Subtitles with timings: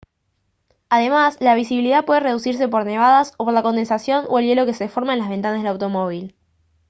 [0.89, 4.73] además la visibilidad puede reducirse por nevadas o por la condensación o el hielo que
[4.73, 6.35] se forma en las ventanas del automóvil